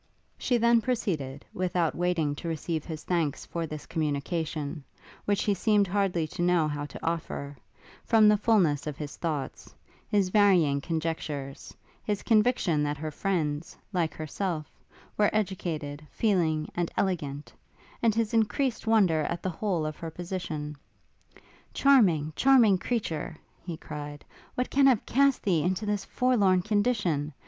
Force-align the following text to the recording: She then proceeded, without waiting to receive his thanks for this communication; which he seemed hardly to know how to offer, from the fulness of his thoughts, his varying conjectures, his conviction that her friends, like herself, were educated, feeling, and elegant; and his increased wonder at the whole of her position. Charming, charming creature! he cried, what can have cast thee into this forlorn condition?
She 0.35 0.57
then 0.57 0.81
proceeded, 0.81 1.45
without 1.53 1.93
waiting 1.93 2.33
to 2.37 2.47
receive 2.47 2.85
his 2.85 3.03
thanks 3.03 3.45
for 3.45 3.67
this 3.67 3.85
communication; 3.85 4.83
which 5.25 5.43
he 5.43 5.53
seemed 5.53 5.85
hardly 5.85 6.25
to 6.29 6.41
know 6.41 6.67
how 6.67 6.87
to 6.87 7.05
offer, 7.05 7.55
from 8.03 8.27
the 8.27 8.35
fulness 8.35 8.87
of 8.87 8.97
his 8.97 9.15
thoughts, 9.15 9.75
his 10.09 10.29
varying 10.29 10.81
conjectures, 10.81 11.75
his 12.03 12.23
conviction 12.23 12.81
that 12.81 12.97
her 12.97 13.11
friends, 13.11 13.77
like 13.93 14.15
herself, 14.15 14.65
were 15.19 15.29
educated, 15.33 16.03
feeling, 16.09 16.67
and 16.73 16.89
elegant; 16.97 17.53
and 18.01 18.15
his 18.15 18.33
increased 18.33 18.87
wonder 18.87 19.21
at 19.25 19.43
the 19.43 19.51
whole 19.51 19.85
of 19.85 19.97
her 19.97 20.09
position. 20.09 20.75
Charming, 21.75 22.33
charming 22.35 22.79
creature! 22.79 23.37
he 23.63 23.77
cried, 23.77 24.25
what 24.55 24.71
can 24.71 24.87
have 24.87 25.05
cast 25.05 25.43
thee 25.43 25.61
into 25.61 25.85
this 25.85 26.05
forlorn 26.05 26.63
condition? 26.63 27.31